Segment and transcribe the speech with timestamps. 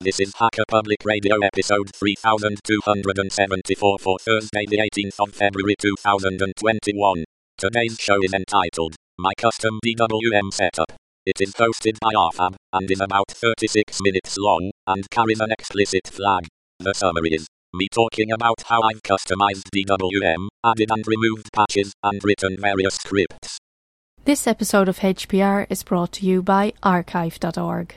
[0.00, 7.24] This is Hacker Public Radio episode 3274 for Thursday, the 18th of February 2021.
[7.56, 10.92] Today's show is entitled My Custom DWM Setup.
[11.26, 16.06] It is hosted by arfab and is about 36 minutes long and carries an explicit
[16.06, 16.46] flag.
[16.78, 22.22] The summary is me talking about how I've customized DWM, added and removed patches, and
[22.22, 23.58] written various scripts.
[24.24, 27.96] This episode of HPR is brought to you by archive.org.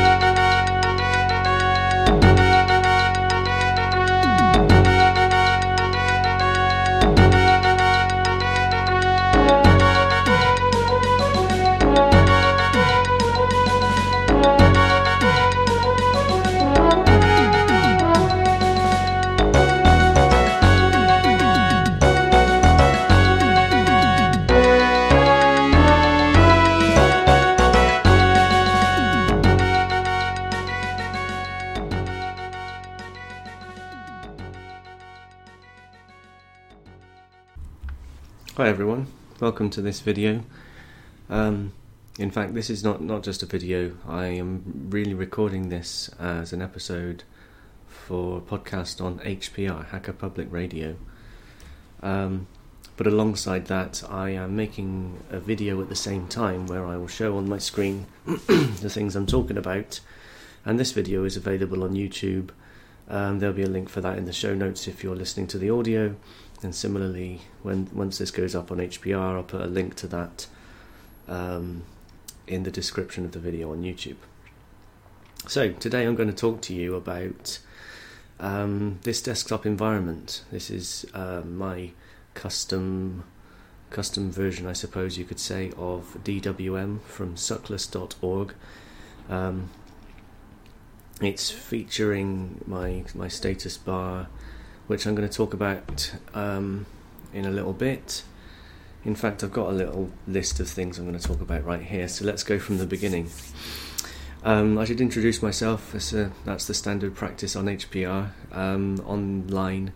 [38.57, 39.07] Hi everyone,
[39.39, 40.43] welcome to this video.
[41.29, 41.71] Um,
[42.19, 46.51] in fact, this is not, not just a video, I am really recording this as
[46.51, 47.23] an episode
[47.87, 50.97] for a podcast on HPR, Hacker Public Radio.
[52.03, 52.47] Um,
[52.97, 57.07] but alongside that, I am making a video at the same time where I will
[57.07, 60.01] show on my screen the things I'm talking about.
[60.65, 62.49] And this video is available on YouTube.
[63.07, 65.57] Um, there'll be a link for that in the show notes if you're listening to
[65.57, 66.17] the audio.
[66.63, 70.47] And similarly, when once this goes up on HPR, I'll put a link to that
[71.27, 71.83] um,
[72.47, 74.17] in the description of the video on YouTube.
[75.47, 77.59] So today I'm going to talk to you about
[78.39, 80.43] um, this desktop environment.
[80.51, 81.91] This is uh, my
[82.33, 83.23] custom
[83.89, 88.53] custom version, I suppose you could say, of DWM from suckless.org.
[89.29, 89.69] Um,
[91.21, 94.27] it's featuring my my status bar
[94.91, 96.85] which I'm going to talk about um,
[97.31, 98.23] in a little bit.
[99.05, 101.81] In fact, I've got a little list of things I'm going to talk about right
[101.81, 103.29] here, so let's go from the beginning.
[104.43, 108.31] Um, I should introduce myself, a, that's the standard practice on HPR.
[108.51, 109.93] Um, online,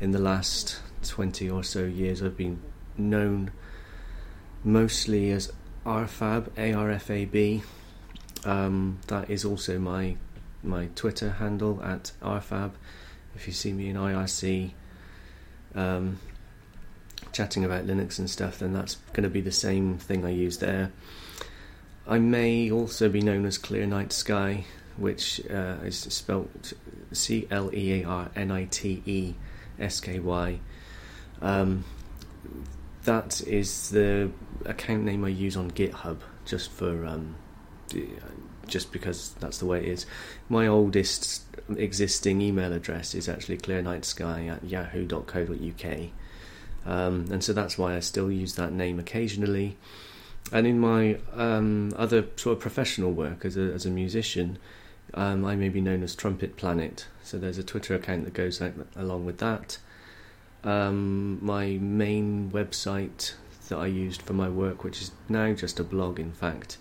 [0.00, 2.62] in the last 20 or so years, I've been
[2.96, 3.50] known
[4.62, 5.52] mostly as
[5.84, 7.64] RFAB, ARFAB.
[8.44, 10.18] Um, that is also my
[10.62, 12.72] my Twitter handle at arfab
[13.36, 14.72] if you see me in IRC
[15.74, 16.18] um,
[17.32, 20.58] chatting about Linux and stuff, then that's going to be the same thing I use
[20.58, 20.90] there.
[22.08, 24.64] I may also be known as Clear Night Sky,
[24.96, 26.72] which uh, is spelt
[27.12, 29.34] C L E A R N I T E
[29.78, 30.58] S K Y.
[31.42, 31.84] Um,
[33.04, 34.30] that is the
[34.64, 37.36] account name I use on GitHub, just for um,
[38.66, 40.06] just because that's the way it is.
[40.48, 41.42] My oldest
[41.76, 45.98] existing email address is actually clearnightsky at yahoo.co.uk.
[46.86, 49.76] Um, and so that's why I still use that name occasionally.
[50.52, 54.58] And in my um, other sort of professional work as a, as a musician,
[55.14, 57.06] um, I may be known as Trumpet Planet.
[57.22, 58.62] So there's a Twitter account that goes
[58.94, 59.78] along with that.
[60.62, 63.34] Um, my main website
[63.68, 66.78] that I used for my work, which is now just a blog, in fact,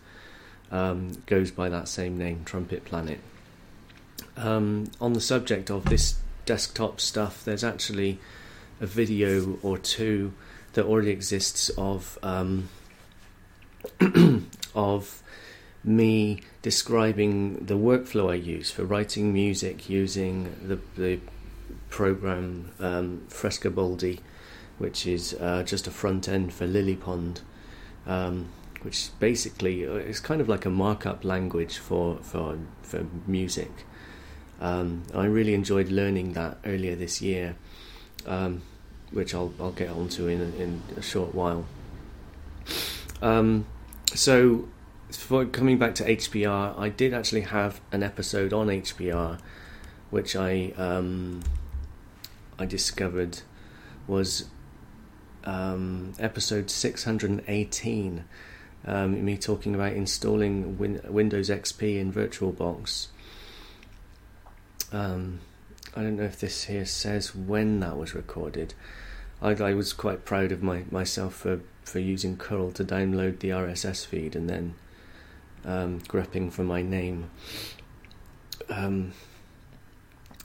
[0.71, 3.19] um, goes by that same name, Trumpet Planet.
[4.37, 6.15] Um, on the subject of this
[6.45, 8.19] desktop stuff, there's actually
[8.81, 10.33] a video or two
[10.73, 12.69] that already exists of um,
[14.75, 15.23] of
[15.83, 21.19] me describing the workflow I use for writing music using the, the
[21.89, 24.19] program um, Frescobaldi,
[24.79, 27.41] which is uh, just a front end for Lilypond.
[28.05, 28.49] Um,
[28.85, 33.71] which basically uh, is kind of like a markup language for for for music.
[34.61, 37.55] Um, I really enjoyed learning that earlier this year,
[38.27, 38.61] um,
[39.11, 41.65] which I'll I'll get onto in in a short while.
[43.23, 43.65] Um,
[44.13, 44.69] so,
[45.09, 49.39] for coming back to HPR, I did actually have an episode on HPR,
[50.11, 51.41] which I um,
[52.59, 53.41] I discovered
[54.05, 54.45] was
[55.43, 58.25] um, episode six hundred and eighteen
[58.85, 63.07] um, me talking about installing Win- Windows XP in VirtualBox.
[64.91, 65.39] Um,
[65.95, 68.73] I don't know if this here says when that was recorded.
[69.41, 73.49] I, I was quite proud of my, myself for, for using curl to download the
[73.49, 74.75] RSS feed and then
[75.65, 77.29] um, grepping for my name.
[78.69, 79.13] Um,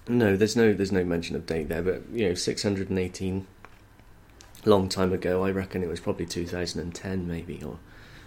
[0.09, 3.47] no, there's no there's no mention of date there, but you know, 618
[4.65, 5.45] long time ago.
[5.45, 7.79] I reckon it was probably 2010, maybe, or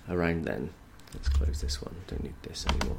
[0.09, 0.69] around then.
[1.13, 1.95] Let's close this one.
[2.07, 2.97] Don't need this anymore.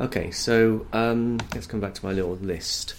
[0.00, 2.94] Okay, so um, let's come back to my little list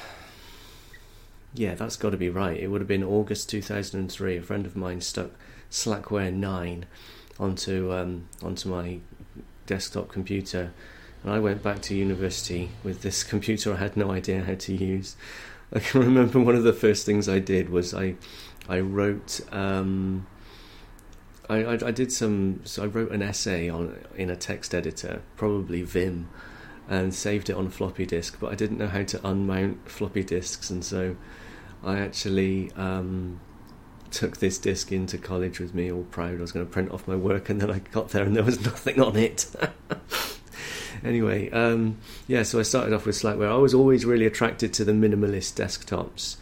[1.55, 2.61] Yeah, that's got to be right.
[2.61, 4.37] It would have been August 2003.
[4.37, 5.31] A friend of mine stuck
[5.71, 6.87] Slackware 9
[7.39, 8.99] onto um, onto my
[9.67, 10.73] desktop computer
[11.23, 14.75] and I went back to university with this computer I had no idea how to
[14.75, 15.17] use.
[15.73, 18.15] I can remember one of the first things I did was I
[18.69, 20.27] I wrote um,
[21.49, 25.23] I, I, I did some so I wrote an essay on in a text editor,
[25.37, 26.29] probably Vim,
[26.89, 28.39] and saved it on floppy disk.
[28.41, 31.17] But I didn't know how to unmount floppy disks, and so
[31.85, 33.41] I actually um,
[34.17, 36.39] took this disk into college with me, all proud.
[36.39, 38.43] I was going to print off my work, and then I got there and there
[38.43, 39.47] was nothing on it.
[41.05, 43.53] anyway, um, yeah, so I started off with Slackware.
[43.53, 46.37] I was always really attracted to the minimalist desktops.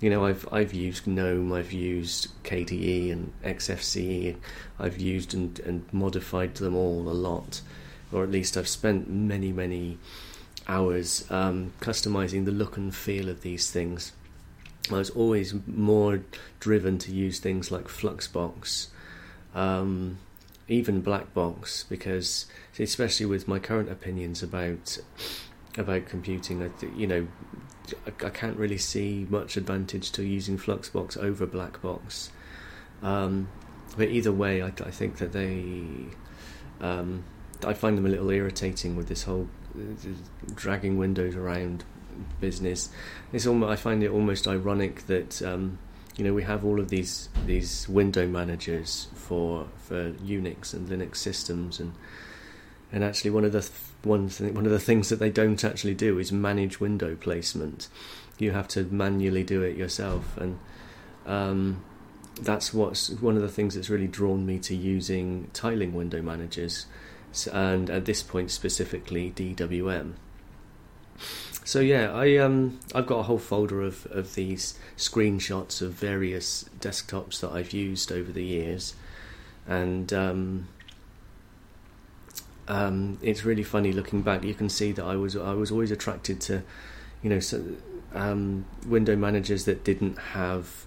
[0.00, 4.36] You know, I've I've used GNOME, I've used KDE and XFCE,
[4.78, 7.60] I've used and, and modified them all a lot,
[8.10, 9.98] or at least I've spent many many
[10.66, 14.12] hours um, customizing the look and feel of these things.
[14.96, 16.22] I was always more
[16.60, 18.88] driven to use things like Fluxbox,
[19.54, 20.18] um,
[20.68, 22.46] even Blackbox, because
[22.78, 24.98] especially with my current opinions about
[25.76, 27.28] about computing, I th- you know,
[28.06, 32.30] I, I, can't really see much advantage to using Fluxbox over Blackbox.
[33.02, 33.48] Um,
[33.96, 35.84] but either way, I, I think that they,
[36.80, 37.24] um,
[37.64, 40.08] I find them a little irritating with this whole uh,
[40.54, 41.84] dragging windows around
[42.40, 42.90] business.
[43.32, 45.78] It's almost, I find it almost ironic that um,
[46.16, 51.16] you know we have all of these these window managers for for Unix and Linux
[51.16, 51.94] systems and
[52.92, 53.72] and actually one of the th-
[54.02, 57.88] one thing, one of the things that they don't actually do is manage window placement.
[58.38, 60.58] You have to manually do it yourself, and
[61.26, 61.82] um,
[62.40, 66.86] that's what's one of the things that's really drawn me to using tiling window managers,
[67.52, 70.14] and at this point specifically DWM.
[71.68, 76.64] So yeah, I um I've got a whole folder of, of these screenshots of various
[76.80, 78.94] desktops that I've used over the years,
[79.66, 80.68] and um,
[82.68, 84.44] um, it's really funny looking back.
[84.44, 86.62] You can see that I was I was always attracted to,
[87.22, 87.62] you know, so,
[88.14, 90.86] um, window managers that didn't have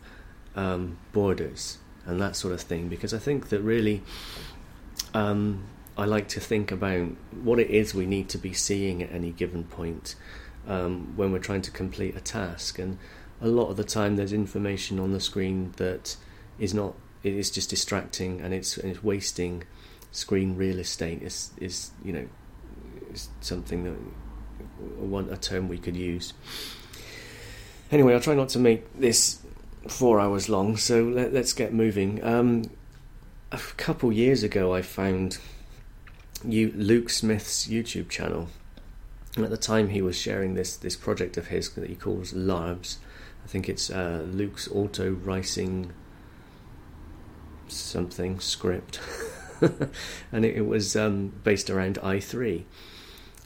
[0.56, 1.78] um, borders
[2.08, 2.90] and that sort of thing.
[2.90, 4.02] Because I think that really
[5.14, 7.10] um, I like to think about
[7.44, 10.16] what it is we need to be seeing at any given point
[10.68, 12.98] um, when we're trying to complete a task and
[13.42, 16.16] a lot of the time there's information on the screen that
[16.60, 16.94] is not
[17.24, 19.64] it is just distracting and it's, and it's wasting
[20.12, 22.28] screen real estate is is you know
[23.14, 23.96] is something that
[25.00, 26.34] one a term we could use.
[27.92, 29.40] Anyway, I'll try not to make this
[29.88, 32.24] four hours long, so let, us get moving.
[32.24, 32.64] Um,
[33.52, 35.38] a couple years ago, I found
[36.46, 38.48] you, Luke Smith's YouTube channel.
[39.38, 42.98] At the time, he was sharing this this project of his that he calls Larbs.
[43.44, 45.94] I think it's uh, Luke's auto ricing
[47.68, 49.00] something script.
[50.32, 52.64] and it, it was um, based around i3.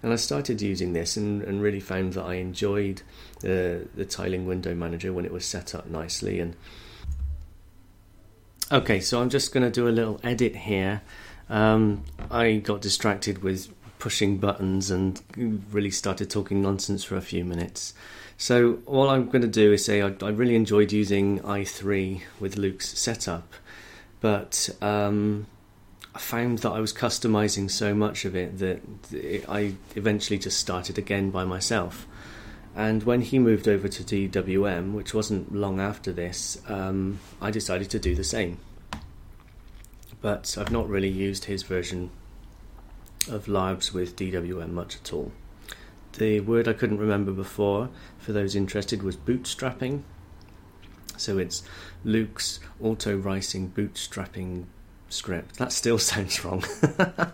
[0.03, 3.01] And I started using this and, and really found that I enjoyed
[3.39, 6.39] the, the tiling window manager when it was set up nicely.
[6.39, 6.55] And
[8.71, 11.01] okay, so I'm just going to do a little edit here.
[11.50, 13.74] Um, I got distracted with
[14.05, 15.19] pushing buttons and
[15.71, 17.91] really started talking nonsense for a few minutes.
[18.38, 22.55] So all I'm going to do is say I, I really enjoyed using i3 with
[22.55, 23.51] Luke's setup,
[24.21, 25.47] but um,
[26.13, 28.83] I found that I was customizing so much of it that
[29.50, 32.05] I eventually just started again by myself.
[32.75, 37.89] And when he moved over to DWM, which wasn't long after this, um, I decided
[37.89, 38.59] to do the same.
[40.21, 42.12] But I've not really used his version
[43.27, 45.32] of Larbs with DWM much at all.
[46.17, 47.89] The word I couldn't remember before,
[48.20, 50.03] for those interested, was bootstrapping.
[51.17, 51.63] So it's
[52.03, 54.65] Luke's auto ricing bootstrapping
[55.10, 55.58] script.
[55.58, 56.63] That still sounds wrong.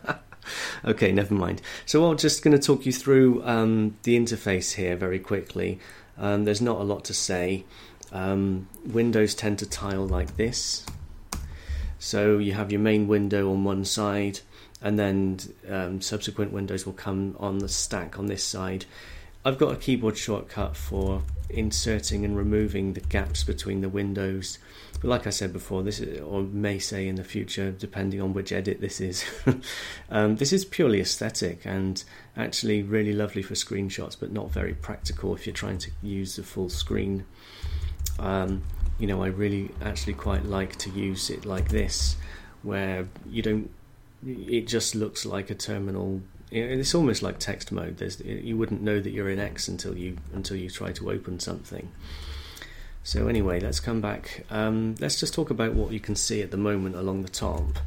[0.85, 1.61] okay, never mind.
[1.85, 5.79] So I'm just going to talk you through um, the interface here very quickly.
[6.17, 7.65] Um, there's not a lot to say.
[8.11, 10.85] Um, windows tend to tile like this.
[11.99, 14.39] So you have your main window on one side,
[14.81, 18.85] and then um, subsequent windows will come on the stack on this side.
[19.43, 24.59] I've got a keyboard shortcut for inserting and removing the gaps between the windows.
[25.01, 28.33] But like I said before, this is, or may say in the future, depending on
[28.33, 29.25] which edit this is,
[30.11, 32.03] um, this is purely aesthetic and
[32.37, 36.43] actually really lovely for screenshots, but not very practical if you're trying to use the
[36.43, 37.25] full screen.
[38.19, 38.61] Um,
[38.99, 42.15] you know, I really actually quite like to use it like this,
[42.61, 43.71] where you don't.
[44.25, 47.97] It just looks like a terminal it's almost like text mode.
[47.97, 51.39] There's, you wouldn't know that you're in X until you until you try to open
[51.39, 51.89] something.
[53.03, 54.45] So anyway, let's come back.
[54.49, 57.79] Um, let's just talk about what you can see at the moment along the top.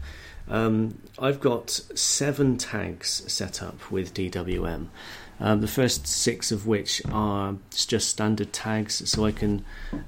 [0.48, 4.88] Um, I've got seven tags set up with DWM.
[5.40, 9.64] Um, the first six of which are just standard tags, so I can,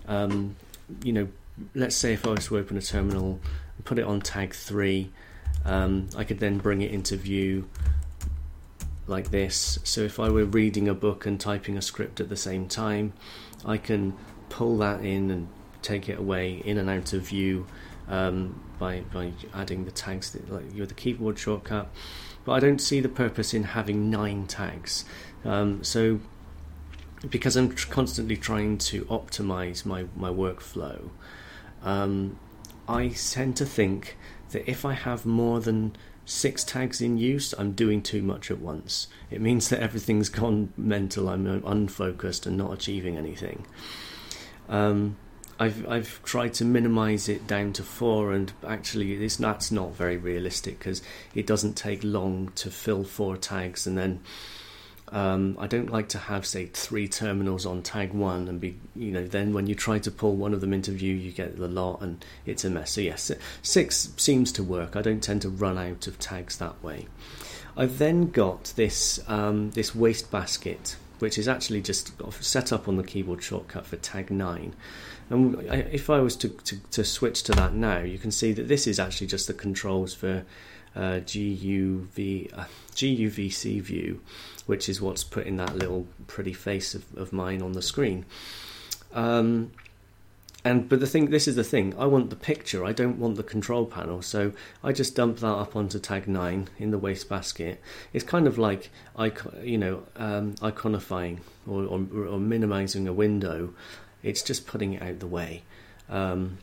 [0.09, 0.57] um,
[1.03, 1.29] you know,
[1.75, 3.41] let's say if I was to open a terminal,
[3.85, 5.11] put it on tag three,
[5.67, 7.69] um, I could then bring it into view
[9.07, 9.79] like this.
[9.85, 13.13] So if I were reading a book and typing a script at the same time,
[13.65, 14.15] I can
[14.49, 15.49] pull that in and
[15.83, 17.67] take it away in and out of view
[18.09, 21.89] um, by by adding the tags that, like with the keyboard shortcut.
[22.45, 25.05] But I don't see the purpose in having nine tags.
[25.45, 26.21] Um, so
[27.29, 31.11] because I'm tr- constantly trying to optimize my my workflow,
[31.83, 32.39] um,
[32.89, 34.17] I tend to think
[34.57, 35.95] that if I have more than
[36.25, 39.07] six tags in use, I'm doing too much at once.
[39.31, 43.67] It means that everything's gone mental, I'm unfocused and not achieving anything.
[44.71, 45.19] Um,
[45.61, 50.17] I've I've tried to minimise it down to four, and actually, this that's not very
[50.17, 51.03] realistic because
[51.35, 54.21] it doesn't take long to fill four tags, and then
[55.09, 59.13] um, I don't like to have, say, three terminals on tag one and be, you
[59.13, 61.69] know, then when you try to pull one of them into view, you get the
[61.69, 62.93] lot and it's a mess.
[62.93, 63.31] So, yes,
[63.63, 64.97] six seems to work.
[64.97, 67.07] I don't tend to run out of tags that way.
[67.77, 73.05] I've then got this, um, this wastebasket, which is actually just set up on the
[73.05, 74.75] keyboard shortcut for tag nine.
[75.31, 78.69] And if I was to, to, to switch to that now, you can see that
[78.69, 80.45] this is actually just the controls for
[80.97, 84.21] uh, GUV, uh, GUVC view,
[84.65, 88.25] which is what's putting that little pretty face of, of mine on the screen.
[89.13, 89.73] Um,
[90.67, 91.95] and but the thing, this is the thing.
[91.97, 92.85] I want the picture.
[92.85, 94.21] I don't want the control panel.
[94.21, 97.81] So I just dump that up onto tag nine in the wastebasket.
[98.13, 98.91] It's kind of like
[99.63, 101.39] you know um, iconifying
[101.69, 103.75] or, or, or, minimizing a window.
[104.25, 105.63] It's just putting it out the way.
[106.09, 106.59] Um,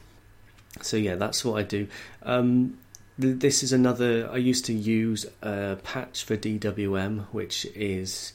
[0.82, 1.88] so yeah, that's what I do.
[2.24, 2.78] Um,
[3.18, 4.30] this is another.
[4.32, 8.34] I used to use a patch for DWM, which is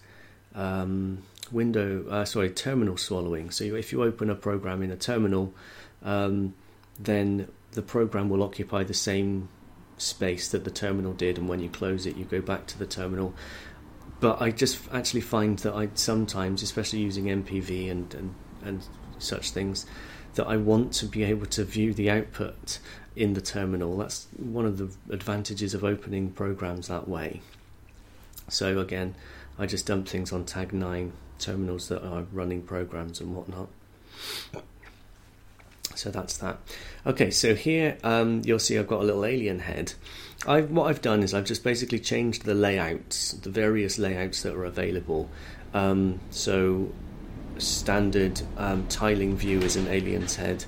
[0.54, 3.50] um, window, uh, sorry, terminal swallowing.
[3.50, 5.52] So if you open a program in a terminal,
[6.02, 6.54] um,
[6.98, 9.48] then the program will occupy the same
[9.98, 12.86] space that the terminal did, and when you close it, you go back to the
[12.86, 13.34] terminal.
[14.20, 18.86] But I just actually find that I sometimes, especially using MPV and, and, and
[19.18, 19.86] such things,
[20.34, 22.78] that I want to be able to view the output
[23.18, 23.96] in the terminal.
[23.96, 27.40] That's one of the advantages of opening programs that way.
[28.48, 29.16] So again,
[29.58, 33.68] I just dump things on tag 9 terminals that are running programs and whatnot.
[35.96, 36.58] So that's that.
[37.04, 39.94] Okay, so here um, you'll see I've got a little alien head.
[40.46, 44.54] I've, what I've done is I've just basically changed the layouts, the various layouts that
[44.54, 45.28] are available.
[45.74, 46.92] Um, so
[47.58, 50.64] standard um, tiling view is an alien's head.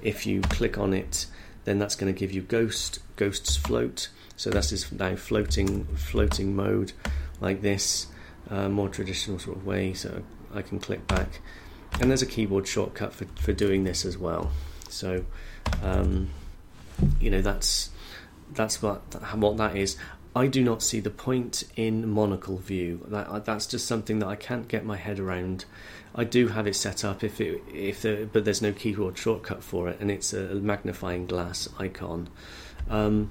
[0.00, 1.26] If you click on it,
[1.64, 4.08] then that's going to give you ghost, ghosts float.
[4.36, 6.92] So that's this now floating, floating mode
[7.40, 8.06] like this,
[8.50, 9.94] uh, more traditional sort of way.
[9.94, 10.22] So
[10.54, 11.40] I can click back,
[12.00, 14.50] and there's a keyboard shortcut for for doing this as well.
[14.88, 15.24] So,
[15.82, 16.30] um,
[17.20, 17.90] you know that's
[18.52, 19.00] that's what
[19.34, 19.96] what that is.
[20.34, 23.06] I do not see the point in monocle view.
[23.08, 25.66] That that's just something that I can't get my head around.
[26.14, 29.62] I do have it set up if it if the, but there's no keyboard shortcut
[29.62, 32.28] for it, and it's a magnifying glass icon.
[32.90, 33.30] Um,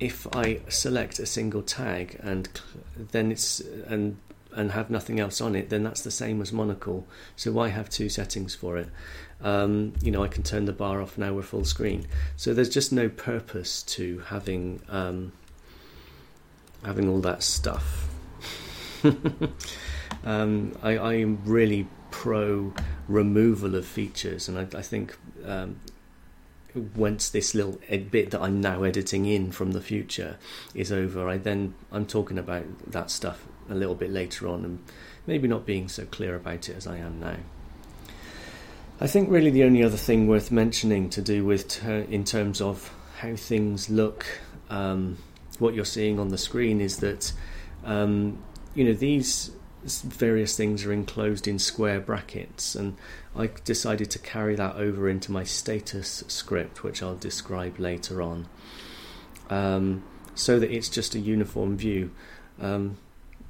[0.00, 2.48] if I select a single tag and
[2.96, 4.16] then it's and
[4.52, 7.06] and have nothing else on it, then that's the same as monocle.
[7.36, 8.88] So why have two settings for it?
[9.40, 12.06] Um, you know, I can turn the bar off now we're full screen.
[12.36, 15.32] So there's just no purpose to having um,
[16.84, 18.08] having all that stuff.
[20.24, 21.86] um, I am really
[22.20, 22.70] pro
[23.08, 25.80] removal of features, and I, I think um,
[26.94, 30.36] once this little bit that I'm now editing in from the future
[30.74, 34.84] is over, I then I'm talking about that stuff a little bit later on, and
[35.26, 37.36] maybe not being so clear about it as I am now.
[39.00, 42.60] I think really the only other thing worth mentioning to do with ter- in terms
[42.60, 44.26] of how things look,
[44.68, 45.16] um,
[45.58, 47.32] what you're seeing on the screen is that
[47.82, 48.42] um,
[48.74, 49.52] you know these
[49.84, 52.96] various things are enclosed in square brackets, and
[53.34, 58.46] I decided to carry that over into my status script, which I'll describe later on,
[59.48, 60.02] um,
[60.34, 62.10] so that it's just a uniform view.
[62.60, 62.98] Um,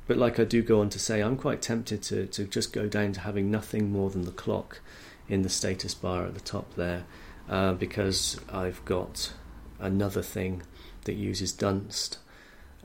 [0.06, 2.88] but like I do go on to say, I'm quite tempted to, to just go
[2.88, 4.80] down to having nothing more than the clock
[5.28, 7.04] in the status bar at the top there,
[7.49, 9.32] uh, because I've got
[9.78, 10.62] another thing
[11.04, 12.18] that uses Dunst.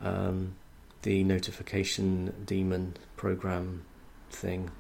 [0.02, 0.56] Um,
[1.06, 3.86] the notification daemon program
[4.32, 4.72] thing.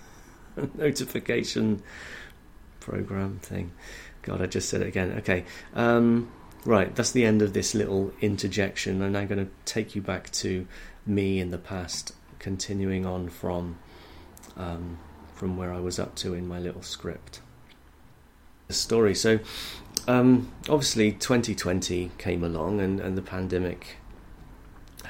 [0.74, 1.80] notification
[2.80, 3.70] program thing.
[4.22, 5.12] God, I just said it again.
[5.18, 5.44] Okay.
[5.72, 6.32] Um,
[6.64, 9.00] right, that's the end of this little interjection.
[9.00, 10.66] I'm now going to take you back to
[11.06, 13.78] me in the past, continuing on from
[14.56, 14.98] um,
[15.36, 17.40] from where I was up to in my little script.
[18.66, 19.14] The story.
[19.14, 19.38] So,
[20.08, 23.99] um, obviously, 2020 came along, and, and the pandemic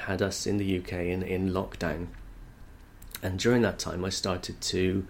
[0.01, 2.07] had us in the UK in, in lockdown.
[3.23, 5.07] And during that time, I started to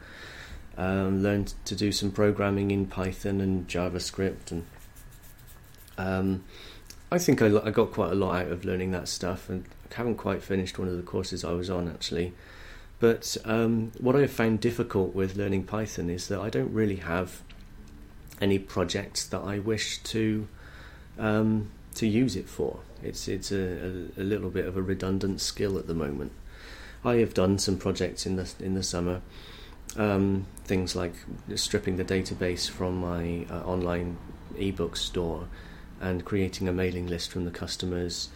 [0.78, 4.66] um, learn to do some programming in Python and JavaScript, and
[5.98, 6.44] um,
[7.12, 9.50] I think I, I, got quite a lot out of learning that stuff.
[9.50, 12.34] And I haven't quite finished one of the courses I was on actually.
[13.00, 16.98] But um, what I have found difficult with learning Python is that I don't really
[16.98, 17.42] have
[18.40, 20.48] any projects that I wish to
[21.18, 22.80] um, to use it for.
[23.04, 26.32] It's it's a, a, a, little bit of a redundant skill at the moment.
[27.04, 29.22] I have done some projects in the in the summer,
[29.98, 31.14] um, things like
[31.56, 34.18] stripping the database from my uh, online
[34.58, 35.48] ebook store
[36.00, 38.30] and creating a mailing list from the customers.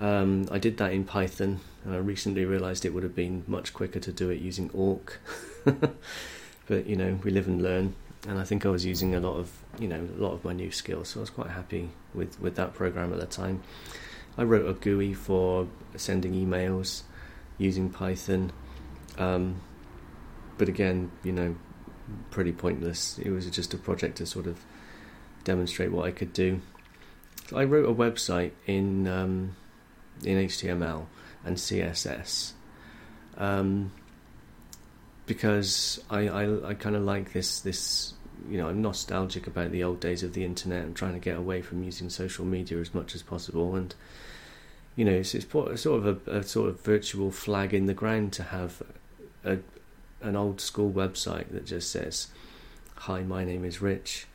[0.00, 3.72] Um, I did that in Python, and I recently realised it would have been much
[3.72, 5.20] quicker to do it using awk.
[5.64, 7.94] but you know, we live and learn
[8.26, 10.52] and I think I was using a lot of you know a lot of my
[10.52, 13.62] new skills, so I was quite happy with with that program at the time.
[14.36, 17.02] I wrote a GUI for sending emails
[17.58, 18.52] using Python,
[19.18, 19.60] um,
[20.58, 21.56] but again, you know,
[22.30, 23.18] pretty pointless.
[23.18, 24.64] It was just a project to sort of
[25.44, 26.60] demonstrate what I could do.
[27.54, 29.56] I wrote a website in um,
[30.24, 31.06] in HTML
[31.44, 32.52] and CSS.
[33.36, 33.92] Um,
[35.26, 38.14] because I, I, I kind of like this this
[38.48, 41.36] you know I'm nostalgic about the old days of the internet and trying to get
[41.36, 43.74] away from using social media as much as possible.
[43.74, 43.94] And
[44.96, 48.32] you know it's, it's sort of a, a, sort of virtual flag in the ground
[48.34, 48.82] to have
[49.44, 49.58] a
[50.20, 52.28] an old school website that just says
[52.96, 54.26] hi my name is Rich.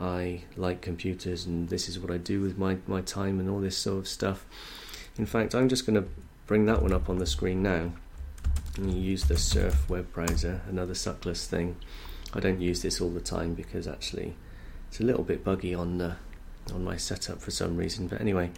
[0.00, 3.60] I like computers and this is what I do with my my time and all
[3.60, 4.46] this sort of stuff.
[5.16, 6.08] In fact I'm just going to
[6.46, 7.92] bring that one up on the screen now
[8.78, 11.76] and you use the Surf web browser, another suckless thing.
[12.34, 14.36] I don't use this all the time because actually
[14.88, 16.16] it's a little bit buggy on the
[16.72, 18.08] on my setup for some reason.
[18.08, 18.50] But anyway,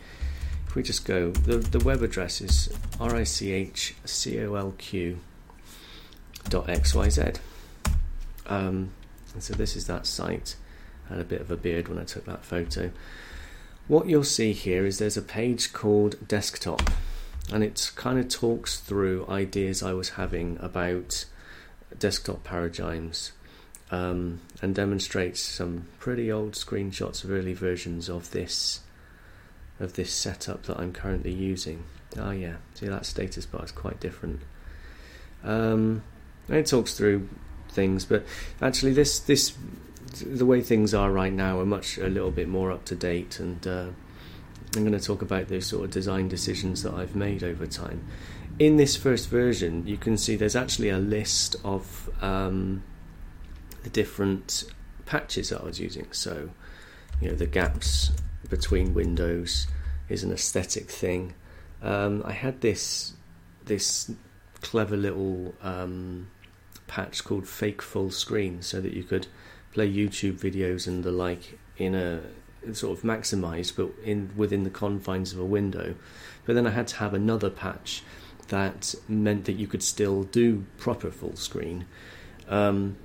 [0.67, 4.09] if we just go, the the web address is richcolq
[6.49, 7.39] dot xyz.
[8.47, 8.91] Um,
[9.35, 10.57] and so this is that site.
[11.09, 12.91] I had a bit of a beard when I took that photo.
[13.87, 16.91] What you'll see here is there's a page called desktop
[17.53, 21.25] and it kind of talks through ideas I was having about
[21.99, 23.33] desktop paradigms
[23.90, 28.81] um, and demonstrates some pretty old screenshots of early versions of this
[29.79, 31.85] of this setup that I'm currently using.
[32.18, 34.40] Oh yeah, see that status bar is quite different.
[35.42, 36.03] Um,
[36.48, 37.29] it talks through
[37.70, 38.24] things, but
[38.61, 39.55] actually this this
[40.22, 43.40] the way things are right now are much a little bit more up to date
[43.40, 43.66] and.
[43.66, 43.87] Uh,
[44.76, 48.07] I'm going to talk about those sort of design decisions that I've made over time.
[48.59, 52.85] In this first version, you can see there's actually a list of um,
[53.83, 54.64] the different
[55.07, 56.07] patches that I was using.
[56.12, 56.51] So,
[57.21, 58.12] you know, the gaps
[58.49, 59.66] between windows
[60.09, 61.35] is an aesthetic thing.
[61.83, 63.14] Um, I had this
[63.64, 64.11] this
[64.62, 66.29] clever little um,
[66.87, 69.27] patch called Fake Full Screen, so that you could
[69.73, 72.21] play YouTube videos and the like in a
[72.73, 75.95] sort of maximized, but in within the confines of a window.
[76.45, 78.03] But then I had to have another patch
[78.49, 81.87] that meant that you could still do proper full screen.
[82.49, 82.97] Um,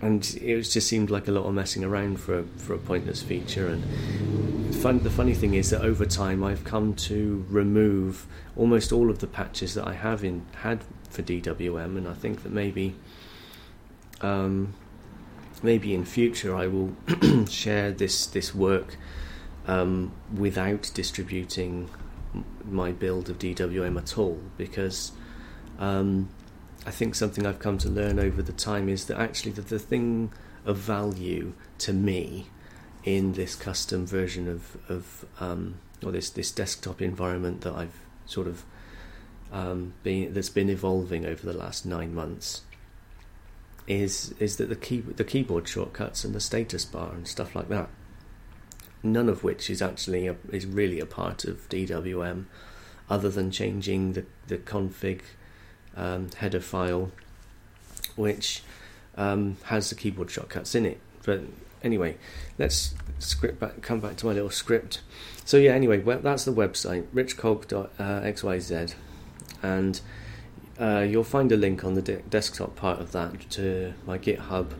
[0.00, 3.22] and it just seemed like a lot of messing around for a, for a pointless
[3.22, 3.68] feature.
[3.68, 9.10] And fun, the funny thing is that over time I've come to remove almost all
[9.10, 12.94] of the patches that I have in had for DWM, and I think that maybe
[14.20, 14.74] um,
[15.62, 16.94] maybe in future I will
[17.48, 18.96] share this this work
[19.66, 21.90] um, without distributing
[22.64, 25.12] my build of DWM at all because
[25.78, 26.28] um,
[26.88, 29.78] I think something I've come to learn over the time is that actually the, the
[29.78, 30.32] thing
[30.64, 32.46] of value to me
[33.04, 38.46] in this custom version of of um, or this this desktop environment that I've sort
[38.46, 38.64] of
[39.52, 42.62] um, being, that's been evolving over the last nine months
[43.86, 47.68] is is that the key the keyboard shortcuts and the status bar and stuff like
[47.68, 47.90] that,
[49.02, 52.46] none of which is actually a, is really a part of DWM,
[53.10, 55.20] other than changing the the config
[55.98, 57.10] um, header file,
[58.16, 58.62] which
[59.16, 61.00] um, has the keyboard shortcuts in it.
[61.24, 61.42] But
[61.82, 62.16] anyway,
[62.58, 65.02] let's script back, come back to my little script.
[65.44, 68.94] So yeah, anyway, well, that's the website richcolq.xyz,
[69.62, 70.00] and
[70.80, 74.72] uh, you'll find a link on the de- desktop part of that to my GitHub,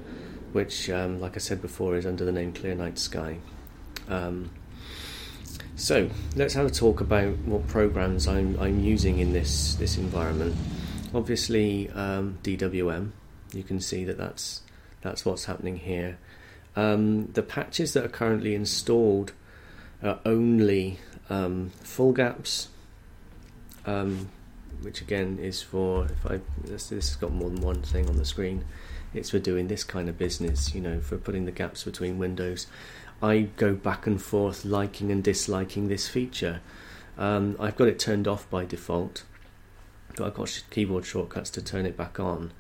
[0.52, 3.38] which, um, like I said before, is under the name Clear Night Sky.
[4.09, 4.50] Um,
[5.74, 10.57] so let's have a talk about what programs I'm, I'm using in this this environment.
[11.14, 13.10] Obviously, um, DWM.
[13.52, 14.62] You can see that that's
[15.00, 16.18] that's what's happening here.
[16.76, 19.32] Um, the patches that are currently installed
[20.02, 20.98] are only
[21.30, 22.68] um, full gaps,
[23.86, 24.28] um,
[24.82, 28.16] which again is for if I this, this has got more than one thing on
[28.16, 28.64] the screen.
[29.14, 32.66] It's for doing this kind of business, you know, for putting the gaps between windows.
[33.22, 36.60] I go back and forth liking and disliking this feature.
[37.16, 39.24] Um, I've got it turned off by default,
[40.18, 42.52] but I've got keyboard shortcuts to turn it back on.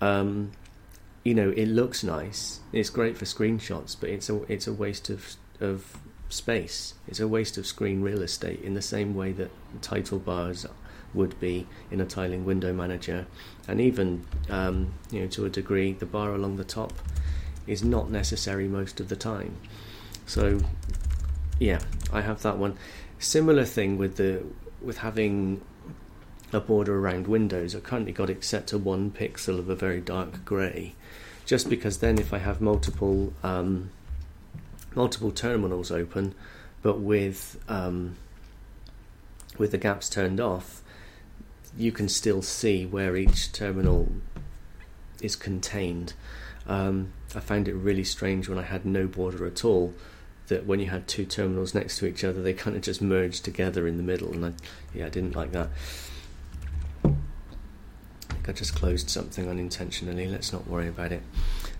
[0.00, 0.52] Um,
[1.24, 2.60] you know, it looks nice.
[2.72, 5.98] It's great for screenshots, but it's a it's a waste of of
[6.28, 6.94] space.
[7.06, 9.50] It's a waste of screen real estate in the same way that
[9.82, 10.66] title bars
[11.14, 13.26] would be in a tiling window manager,
[13.66, 16.92] and even um, you know to a degree, the bar along the top
[17.66, 19.54] is not necessary most of the time.
[20.26, 20.60] So,
[21.58, 21.80] yeah,
[22.12, 22.76] I have that one.
[23.18, 24.42] Similar thing with the
[24.80, 25.60] with having
[26.52, 27.74] a border around windows.
[27.74, 30.94] I currently got it set to one pixel of a very dark grey,
[31.44, 33.90] just because then if I have multiple um,
[34.94, 36.34] multiple terminals open,
[36.82, 38.16] but with um,
[39.58, 40.82] with the gaps turned off,
[41.76, 44.12] you can still see where each terminal
[45.20, 46.14] is contained.
[46.66, 49.94] Um, I found it really strange when I had no border at all.
[50.48, 53.44] That when you had two terminals next to each other, they kind of just merged
[53.44, 54.52] together in the middle, and I,
[54.94, 55.68] yeah, I didn't like that.
[58.48, 60.26] I just closed something unintentionally.
[60.26, 61.22] Let's not worry about it.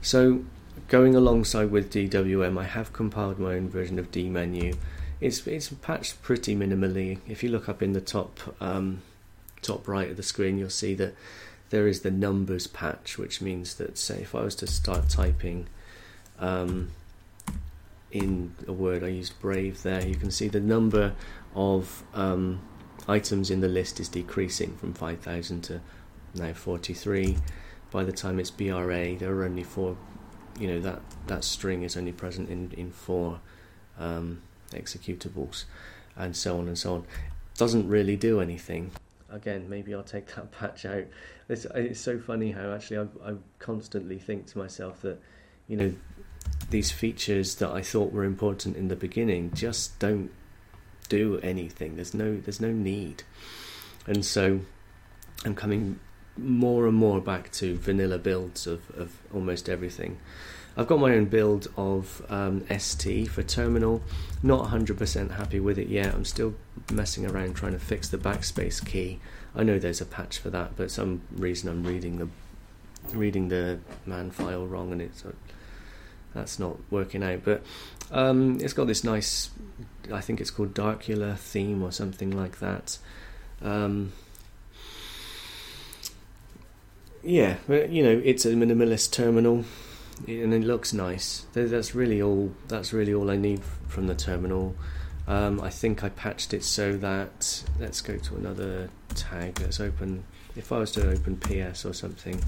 [0.03, 0.45] So
[0.89, 4.77] going alongside with DWM, I have compiled my own version of dmenu.
[5.21, 7.19] It's it's patched pretty minimally.
[7.27, 9.03] If you look up in the top um,
[9.63, 11.15] top right of the screen, you'll see that
[11.71, 15.67] there is the numbers patch, which means that say if I was to start typing
[16.39, 16.91] um,
[18.11, 20.07] in a word, I used brave there.
[20.07, 21.15] You can see the number
[21.55, 22.61] of um,
[23.07, 25.81] items in the list is decreasing from 5,000 to
[26.41, 27.37] now 43.
[27.91, 29.97] By the time it's BRA, there are only four
[30.59, 33.41] you know that that string is only present in in four
[33.99, 35.65] um, executables,
[36.17, 37.07] and so on and so on.
[37.57, 38.91] Doesn't really do anything.
[39.31, 41.05] Again, maybe I'll take that patch out.
[41.49, 45.21] It's, it's so funny how actually I, I constantly think to myself that
[45.67, 45.95] you know
[46.71, 50.31] these features that I thought were important in the beginning just don't
[51.09, 51.97] do anything.
[51.97, 53.23] There's no there's no need,
[54.07, 54.61] and so
[55.45, 56.01] I'm coming
[56.39, 60.19] more and more back to vanilla builds of, of almost everything.
[60.77, 64.01] I've got my own build of um, ST for terminal.
[64.45, 66.15] Not 100% happy with it yet.
[66.15, 66.55] I'm still
[66.93, 69.19] messing around trying to fix the backspace key.
[69.57, 72.29] I know there's a patch for that, but some reason I'm reading the
[73.17, 75.33] reading the man file wrong, and it's uh,
[76.35, 77.45] that's not working out.
[77.45, 77.65] But
[78.13, 79.51] um, it's got this nice,
[80.13, 82.99] I think it's called Dracula theme or something like that.
[83.63, 84.13] Um,
[87.23, 89.65] yeah, you know, it's a minimalist terminal,
[90.27, 91.47] and it looks nice.
[91.53, 92.53] That's really all.
[92.69, 94.77] That's really all I need from the terminal.
[95.27, 99.61] Um, I think I patched it so that let's go to another tag.
[99.61, 100.25] Let's open.
[100.57, 102.43] If I was to open PS or something,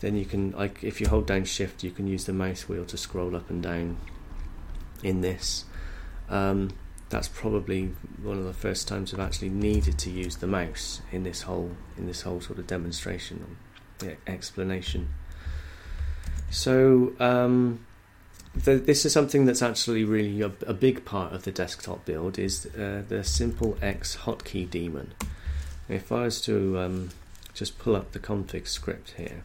[0.00, 0.52] then you can.
[0.52, 3.50] Like, if you hold down Shift, you can use the mouse wheel to scroll up
[3.50, 3.98] and down.
[5.02, 5.64] In this,
[6.28, 6.72] um,
[7.10, 7.90] that's probably
[8.22, 11.72] one of the first times I've actually needed to use the mouse in this whole
[11.98, 13.56] in this whole sort of demonstration
[14.00, 15.08] and explanation.
[16.50, 17.84] So um,
[18.54, 22.38] the, this is something that's actually really a, a, big part of the desktop build
[22.38, 25.12] is uh, the Simple X hotkey daemon.
[25.88, 27.10] If I was to um,
[27.54, 29.44] just pull up the config script here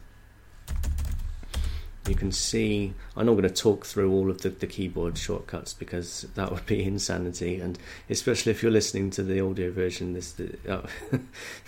[2.08, 5.74] you can see I'm not going to talk through all of the, the keyboard shortcuts
[5.74, 10.34] because that would be insanity and especially if you're listening to the audio version this
[10.68, 10.84] oh,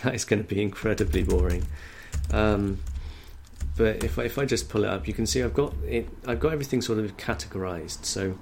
[0.02, 1.66] that is going to be incredibly boring
[2.32, 2.78] um,
[3.76, 6.08] but if I, if I just pull it up you can see I've got it
[6.26, 8.36] I've got everything sort of categorized so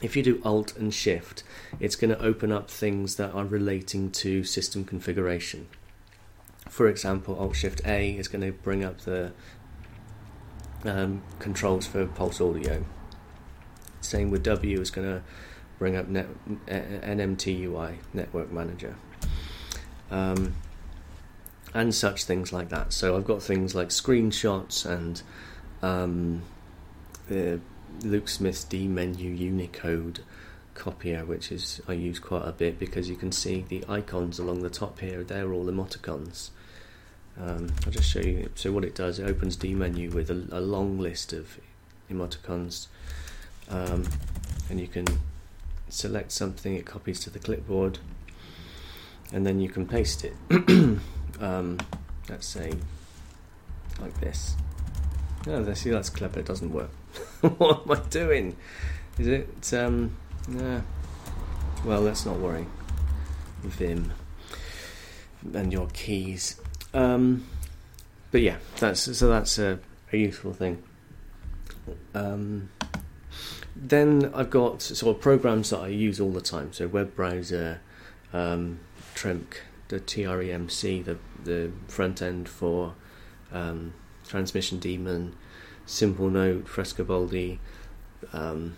[0.00, 1.42] if you do Alt and Shift,
[1.80, 5.66] it's going to open up things that are relating to system configuration.
[6.68, 9.32] For example, Alt Shift A is going to bring up the
[10.84, 12.84] um, controls for Pulse Audio.
[14.00, 15.22] Same with W is going to
[15.78, 16.26] bring up net,
[16.66, 18.96] NMTUI, Network Manager.
[20.10, 20.54] Um,
[21.74, 22.92] and such things like that.
[22.92, 25.22] So I've got things like screenshots and
[25.82, 26.42] um,
[27.28, 27.60] the
[28.02, 30.20] Luke Smith's dmenu Unicode
[30.74, 34.62] copier, which is I use quite a bit because you can see the icons along
[34.62, 35.22] the top here.
[35.22, 36.50] They're all emoticons.
[37.40, 38.50] Um, I'll just show you.
[38.54, 41.58] So what it does, it opens dmenu with a, a long list of
[42.10, 42.88] emoticons,
[43.70, 44.04] um,
[44.70, 45.06] and you can
[45.88, 46.74] select something.
[46.74, 47.98] It copies to the clipboard,
[49.32, 50.34] and then you can paste it.
[51.40, 51.78] um,
[52.28, 52.72] let's say
[54.00, 54.56] like this.
[55.46, 56.40] Oh, see, that's clever.
[56.40, 56.90] It doesn't work.
[57.40, 58.56] what am I doing?
[59.18, 59.72] Is it?
[59.72, 60.16] Um,
[60.48, 60.80] nah.
[61.84, 62.66] Well, let's not worry.
[63.62, 64.12] Vim
[65.54, 66.60] and your keys.
[66.94, 67.46] Um,
[68.30, 69.78] but yeah, that's so that's a,
[70.12, 70.82] a useful thing.
[72.14, 72.70] Um,
[73.74, 76.72] then I've got sort of programs that I use all the time.
[76.72, 77.80] So web browser,
[78.32, 78.80] um,
[79.14, 82.94] Tremc, the TREMC, the the front end for
[83.52, 83.94] um,
[84.26, 85.34] Transmission Daemon,
[85.86, 87.58] Simplenote, Frescobaldi,
[88.32, 88.76] um,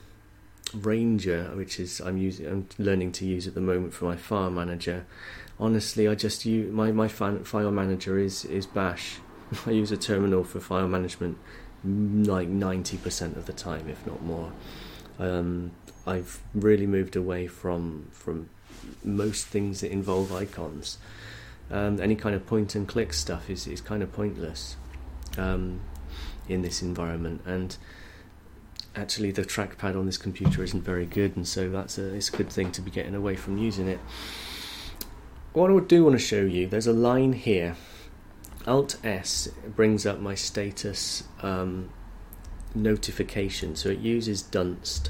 [0.74, 4.50] Ranger, which is I'm using, I'm learning to use at the moment for my file
[4.50, 5.06] manager.
[5.60, 9.18] Honestly, I just use my my file manager is is Bash.
[9.66, 11.36] I use a terminal for file management
[11.84, 14.52] like ninety percent of the time, if not more.
[15.18, 15.72] Um,
[16.06, 18.48] I've really moved away from from
[19.04, 20.96] most things that involve icons.
[21.70, 24.76] Um, any kind of point and click stuff is is kind of pointless
[25.36, 25.80] um,
[26.48, 27.76] in this environment, and
[28.96, 32.36] actually the trackpad on this computer isn't very good, and so that's a it's a
[32.36, 34.00] good thing to be getting away from using it.
[35.52, 37.74] What I do want to show you, there's a line here.
[38.66, 41.90] Alt S brings up my status um,
[42.72, 45.08] notification, so it uses Dunst.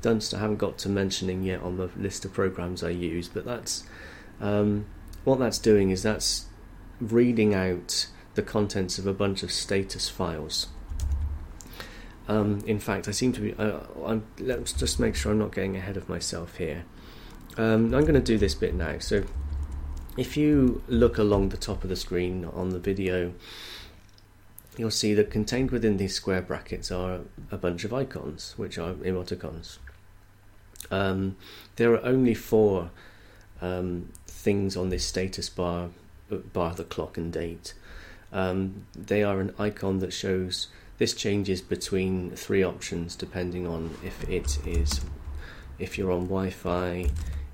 [0.00, 3.44] Dunst I haven't got to mentioning yet on the list of programs I use, but
[3.44, 3.84] that's
[4.40, 4.86] um,
[5.24, 6.46] what that's doing is that's
[6.98, 10.68] reading out the contents of a bunch of status files.
[12.26, 13.54] Um, in fact, I seem to be.
[13.54, 13.80] Uh,
[14.38, 16.84] let's just make sure I'm not getting ahead of myself here.
[17.58, 18.98] Um, I'm going to do this bit now.
[18.98, 19.24] So,
[20.16, 23.32] if you look along the top of the screen on the video,
[24.76, 28.94] you'll see that contained within these square brackets are a bunch of icons, which are
[28.94, 29.78] emoticons.
[30.90, 31.36] Um,
[31.76, 32.90] there are only four
[33.60, 35.90] um, things on this status bar,
[36.52, 37.74] bar the clock and date.
[38.32, 44.28] Um, they are an icon that shows this changes between three options depending on if
[44.28, 45.00] it is
[45.78, 47.06] if you're on Wi-Fi,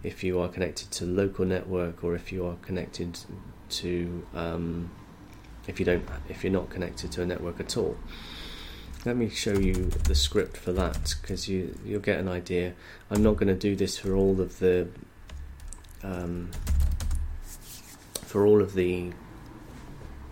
[0.02, 3.18] if you are connected to local network, or if you are connected
[3.70, 4.90] to um,
[5.66, 7.96] if you don't if you're not connected to a network at all.
[9.04, 12.74] Let me show you the script for that because you you'll get an idea.
[13.10, 14.88] I'm not going to do this for all of the
[16.02, 16.50] um,
[18.22, 19.12] for all of the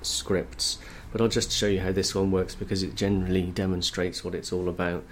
[0.03, 0.79] scripts
[1.11, 4.53] but I'll just show you how this one works because it generally demonstrates what it's
[4.53, 5.05] all about.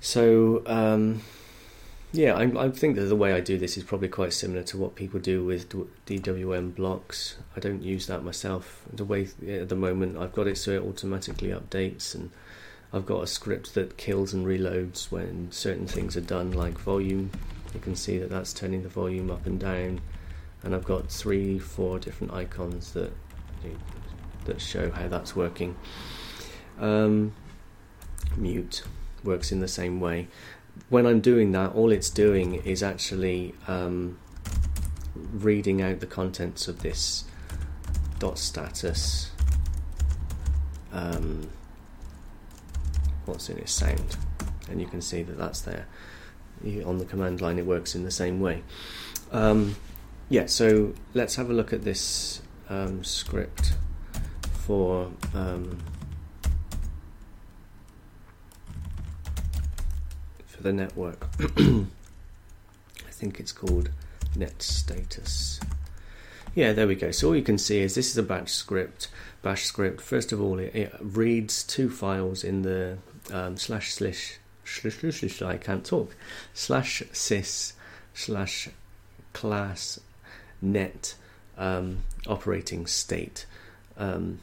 [0.00, 1.22] So, um,
[2.12, 4.76] yeah, I, I, think that the way I do this is probably quite similar to
[4.76, 5.68] what people do with
[6.06, 7.36] DWM blocks.
[7.56, 8.82] I don't use that myself.
[8.92, 12.30] The way at the moment I've got it so it automatically updates, and
[12.92, 17.30] I've got a script that kills and reloads when certain things are done, like volume.
[17.72, 20.02] You can see that that's turning the volume up and down,
[20.62, 23.12] and I've got three, four different icons that
[24.44, 25.76] that show how that's working.
[26.78, 27.32] Um,
[28.36, 28.82] mute
[29.24, 30.28] works in the same way.
[30.88, 34.18] When I'm doing that, all it's doing is actually um,
[35.14, 37.24] reading out the contents of this
[38.18, 39.30] dot status.
[40.92, 41.48] Um,
[43.24, 44.16] what's in its sound,
[44.70, 45.86] and you can see that that's there.
[46.84, 48.62] on the command line, it works in the same way.
[49.30, 49.76] Um,
[50.28, 53.74] yeah, so let's have a look at this um, script
[54.52, 55.10] for
[60.62, 61.26] for the network.
[61.58, 63.90] I think it's called
[64.36, 65.60] net status.
[66.54, 67.10] Yeah, there we go.
[67.10, 69.08] So all you can see is this is a batch script.
[69.42, 70.00] Bash script.
[70.00, 72.98] First of all, it, it reads two files in the
[73.32, 76.14] um, slash slash slash I can't talk
[76.54, 77.72] slash sys
[78.14, 78.68] slash
[79.32, 79.98] class
[80.60, 81.14] net
[81.58, 83.46] um, operating state.
[83.96, 84.40] Um,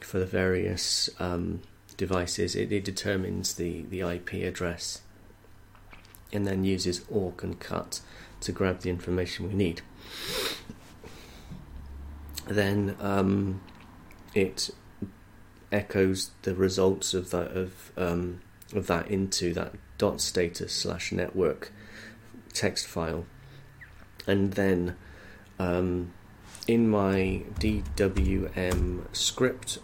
[0.00, 1.60] for the various um,
[1.96, 5.02] devices, it, it, determines the, the IP address
[6.32, 8.00] and then uses awk and cut
[8.40, 9.82] to grab the information we need.
[12.46, 13.60] Then um,
[14.34, 14.70] it
[15.70, 18.40] echoes the results of that of um,
[18.74, 21.72] of that into that dot status slash network
[22.52, 23.26] text file,
[24.26, 24.96] and then
[25.58, 26.12] um,
[26.66, 29.78] in my DWM script,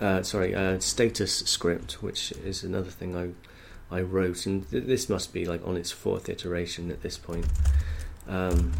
[0.00, 3.30] uh, sorry, uh, status script, which is another thing I
[3.90, 7.46] I wrote, and th- this must be like on its fourth iteration at this point.
[8.26, 8.72] Um,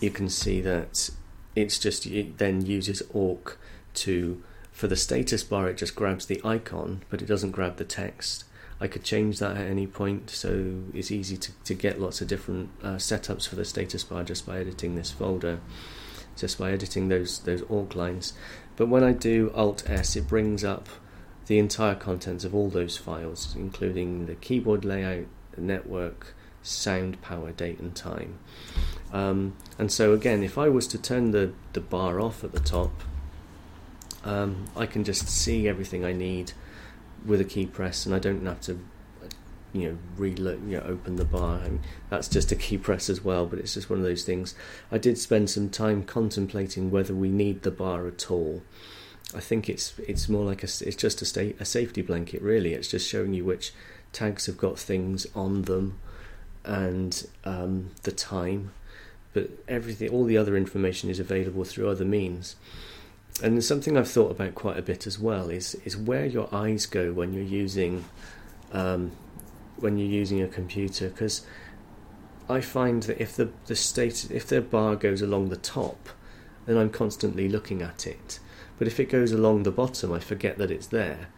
[0.00, 1.10] you can see that
[1.54, 3.58] it's just it then uses awk
[3.94, 7.84] to for the status bar it just grabs the icon but it doesn't grab the
[7.84, 8.44] text
[8.78, 12.28] I could change that at any point so it's easy to, to get lots of
[12.28, 15.60] different uh, setups for the status bar just by editing this folder
[16.36, 18.34] just by editing those those awk lines
[18.76, 20.88] but when I do alt S it brings up
[21.46, 27.52] the entire contents of all those files including the keyboard layout the network sound power
[27.52, 28.38] date and time
[29.12, 32.60] um, and so again if I was to turn the, the bar off at the
[32.60, 32.90] top
[34.26, 36.52] um, I can just see everything I need
[37.24, 38.78] with a key press, and I don't have to,
[39.72, 41.60] you know, reload, you know, open the bar.
[42.10, 44.54] That's just a key press as well, but it's just one of those things.
[44.90, 48.62] I did spend some time contemplating whether we need the bar at all.
[49.34, 52.74] I think it's it's more like a it's just a state a safety blanket really.
[52.74, 53.72] It's just showing you which
[54.12, 55.98] tags have got things on them
[56.64, 58.72] and um, the time,
[59.32, 62.56] but everything all the other information is available through other means
[63.42, 66.86] and something I've thought about quite a bit as well is is where your eyes
[66.86, 68.04] go when you're using
[68.72, 69.12] um,
[69.76, 71.44] when you're using a computer because
[72.48, 76.08] I find that if the the state if the bar goes along the top,
[76.64, 78.38] then I'm constantly looking at it.
[78.78, 81.28] But if it goes along the bottom, I forget that it's there.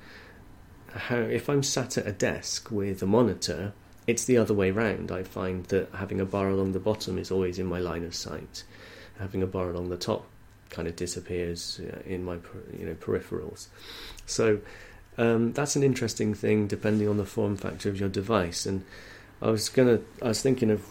[0.92, 3.72] How if I'm sat at a desk with a monitor,
[4.06, 5.12] it's the other way round.
[5.12, 8.14] I find that having a bar along the bottom is always in my line of
[8.14, 8.64] sight.
[9.18, 10.26] Having a bar along the top
[10.70, 12.38] kind of disappears uh, in my
[12.78, 13.68] you know peripherals.
[14.26, 14.60] So
[15.18, 18.66] um, that's an interesting thing, depending on the form factor of your device.
[18.66, 18.84] And
[19.42, 20.86] I was gonna, I was thinking of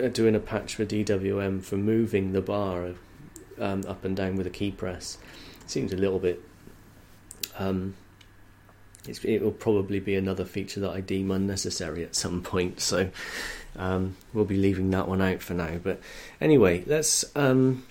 [0.00, 2.94] uh, doing a patch for DWM for moving the bar
[3.58, 5.18] um, up and down with a key press.
[5.72, 6.38] Seems a little bit.
[7.58, 7.94] Um,
[9.08, 12.78] it will probably be another feature that I deem unnecessary at some point.
[12.78, 13.08] So
[13.76, 15.78] um, we'll be leaving that one out for now.
[15.82, 15.98] But
[16.42, 17.86] anyway, let's um,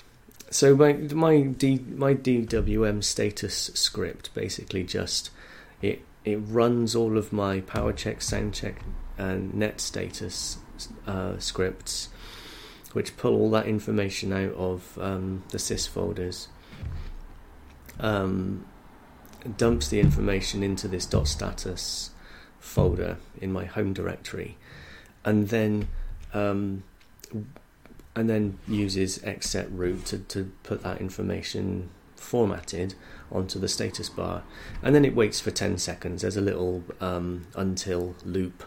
[0.52, 5.32] so my my D, my DWM status script basically just
[5.82, 8.84] it it runs all of my power check, sound check,
[9.18, 10.60] and net status
[11.08, 12.10] uh, scripts,
[12.94, 16.48] which pull all that information out of um, the sys folders.
[18.02, 18.66] Um,
[19.58, 22.12] dumps the information into this dot status
[22.60, 24.58] folder in my home directory,
[25.24, 25.88] and then
[26.34, 26.84] um,
[28.16, 32.94] and then uses xsetroot to, to put that information formatted
[33.32, 34.44] onto the status bar.
[34.84, 36.22] And then it waits for 10 seconds.
[36.22, 38.64] There's a little um, until loop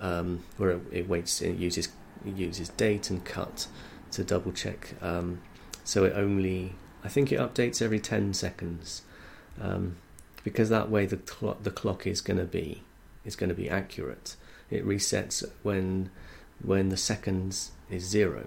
[0.00, 1.88] um, where it, it, waits, it uses,
[2.24, 3.66] it uses date and cut
[4.12, 4.94] to double check.
[5.02, 5.42] Um,
[5.84, 9.02] so it only, I think it updates every 10 seconds.
[9.60, 9.96] Um,
[10.46, 12.82] because that way the, cl- the clock is going to be
[13.24, 14.36] is going to be accurate.
[14.70, 16.10] It resets when
[16.62, 18.46] when the seconds is zero.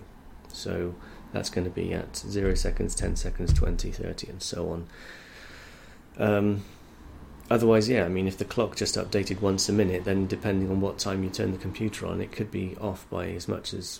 [0.53, 0.95] So
[1.33, 4.87] that's going to be at 0 seconds, 10 seconds, 20, 30, and so on.
[6.17, 6.63] Um,
[7.51, 10.79] otherwise, yeah, I mean, if the clock just updated once a minute, then depending on
[10.79, 13.99] what time you turn the computer on, it could be off by as much as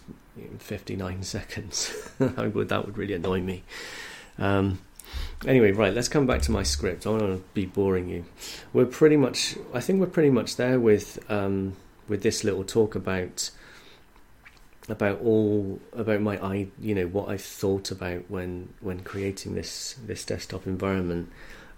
[0.57, 2.09] 59 seconds.
[2.19, 3.63] that would really annoy me.
[4.39, 4.79] Um,
[5.45, 7.05] anyway, right, let's come back to my script.
[7.05, 8.25] I don't want to be boring you.
[8.73, 11.75] We're pretty much, I think we're pretty much there with um,
[12.07, 13.51] with this little talk about
[14.89, 19.95] about all about my I you know what I thought about when when creating this
[20.05, 21.31] this desktop environment.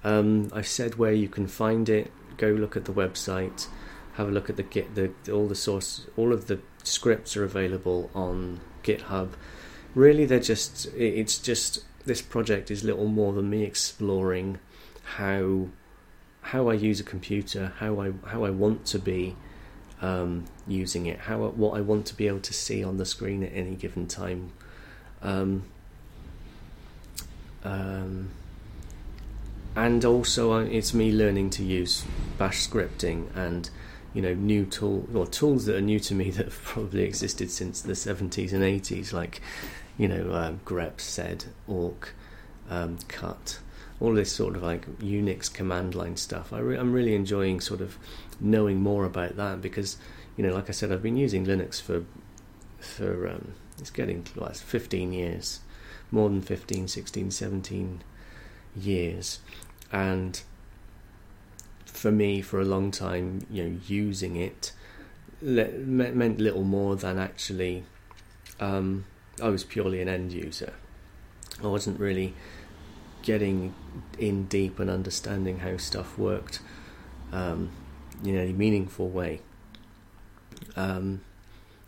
[0.03, 2.11] Um, I've said where you can find it.
[2.37, 3.67] Go look at the website.
[4.13, 7.43] Have a look at the git the all the source all of the scripts are
[7.43, 9.31] available on GitHub.
[9.93, 14.59] Really, they're just it's just this project is little more than me exploring
[15.03, 15.67] how
[16.41, 19.35] how I use a computer, how I how I want to be
[20.01, 23.43] um, using it, how what I want to be able to see on the screen
[23.43, 24.51] at any given time.
[25.21, 25.63] Um,
[27.63, 28.31] um,
[29.75, 32.03] and also, uh, it's me learning to use
[32.37, 33.69] Bash scripting and
[34.13, 37.51] you know new tool or tools that are new to me that have probably existed
[37.51, 39.41] since the 70s and 80s, like
[39.97, 42.13] you know uh, grep, sed, awk,
[42.69, 43.59] um, cut
[43.99, 46.51] all this sort of like Unix command line stuff.
[46.51, 47.99] I am really enjoying sort of
[48.39, 51.79] knowing more about that because you you know, like I said, I've been using Linux
[51.79, 52.03] for
[52.79, 55.59] for um, it's getting well, it's 15 years,
[56.09, 58.03] more than 15, 16, 17
[58.75, 59.39] years,
[59.91, 60.41] and
[61.85, 64.71] for me, for a long time, you know, using it
[65.43, 67.83] le- meant little more than actually.
[68.59, 69.05] Um,
[69.41, 70.73] I was purely an end user.
[71.63, 72.33] I wasn't really
[73.23, 73.73] getting
[74.17, 76.59] in deep and understanding how stuff worked,
[77.31, 77.71] um,
[78.23, 79.41] in a meaningful way.
[80.75, 81.21] Um,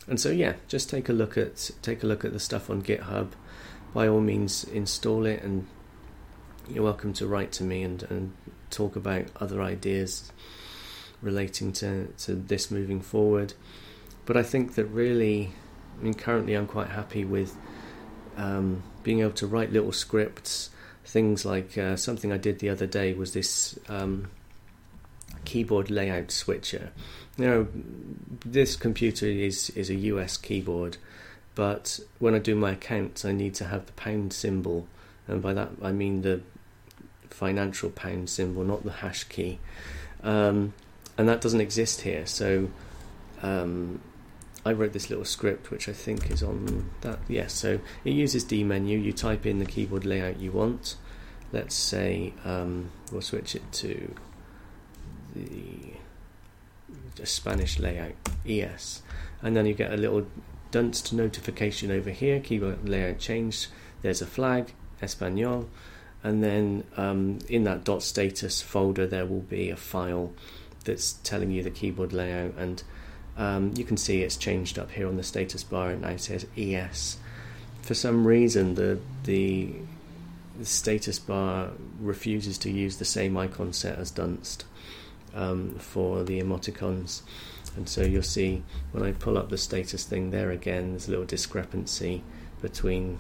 [0.07, 2.81] and so yeah, just take a look at take a look at the stuff on
[2.81, 3.31] GitHub.
[3.93, 5.67] By all means, install it, and
[6.69, 8.33] you're welcome to write to me and, and
[8.69, 10.31] talk about other ideas
[11.21, 13.53] relating to, to this moving forward.
[14.25, 15.53] But I think that really,
[15.99, 17.55] I mean, currently I'm quite happy with
[18.37, 20.69] um, being able to write little scripts.
[21.05, 24.29] Things like uh, something I did the other day was this um,
[25.45, 26.91] keyboard layout switcher.
[27.37, 27.67] You know,
[28.45, 30.97] this computer is is a US keyboard,
[31.55, 34.87] but when I do my accounts, I need to have the pound symbol,
[35.27, 36.41] and by that I mean the
[37.29, 39.59] financial pound symbol, not the hash key,
[40.23, 40.73] um,
[41.17, 42.25] and that doesn't exist here.
[42.25, 42.69] So.
[43.41, 43.99] Um,
[44.66, 47.20] I wrote this little script which I think is on that.
[47.28, 49.01] Yes, so it uses dmenu.
[49.01, 50.95] You type in the keyboard layout you want.
[51.51, 54.16] Let's say um, we'll switch it to
[55.36, 55.93] the,
[57.26, 58.14] Spanish layout,
[58.47, 59.01] ES.
[59.41, 60.26] And then you get a little
[60.72, 63.68] dunst notification over here, keyboard layout changed.
[64.01, 65.70] There's a flag, Espanol.
[66.24, 70.34] And then um, in that dot status folder, there will be a file
[70.86, 72.55] that's telling you the keyboard layout.
[72.57, 72.82] And
[73.38, 75.91] um, you can see it's changed up here on the status bar.
[75.91, 77.17] It now it says ES.
[77.81, 79.73] For some reason, the, the
[80.57, 84.63] the status bar refuses to use the same icon set as Dunst
[85.34, 87.21] um, for the emoticons.
[87.75, 91.11] And so you'll see when I pull up the status thing there again, there's a
[91.11, 92.23] little discrepancy
[92.61, 93.19] between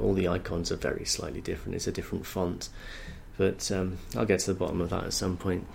[0.00, 1.76] all the icons are very slightly different.
[1.76, 2.68] It's a different font,
[3.38, 5.66] but um, I'll get to the bottom of that at some point.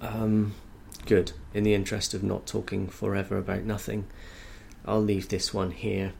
[0.00, 0.54] Um,
[1.06, 1.32] good.
[1.52, 4.06] In the interest of not talking forever about nothing,
[4.84, 6.12] I'll leave this one here.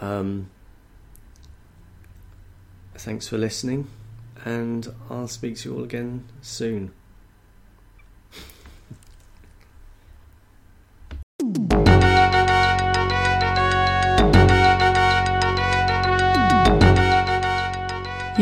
[0.00, 0.50] Um,
[2.94, 3.88] thanks for listening,
[4.44, 6.92] and I'll speak to you all again soon.